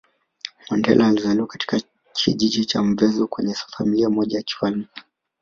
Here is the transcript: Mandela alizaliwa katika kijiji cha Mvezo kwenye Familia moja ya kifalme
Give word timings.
Mandela 0.69 1.07
alizaliwa 1.07 1.47
katika 1.47 1.81
kijiji 2.13 2.65
cha 2.65 2.83
Mvezo 2.83 3.27
kwenye 3.27 3.53
Familia 3.55 4.09
moja 4.09 4.37
ya 4.37 4.43
kifalme 4.43 4.87